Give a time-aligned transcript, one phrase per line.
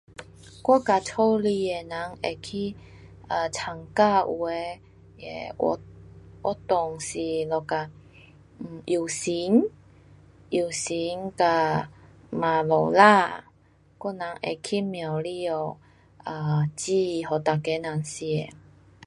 [0.63, 2.75] 我跟家里的人会去
[3.29, 4.53] um 参加有的
[5.19, 5.79] 那个活，
[6.41, 7.91] 活动是 like 啊
[8.87, 9.61] 游行，
[10.49, 11.87] 游行在
[12.31, 13.45] 马路啦，
[13.99, 15.77] 我人会去庙里咯
[16.25, 18.25] ，um 煮给大家人吃。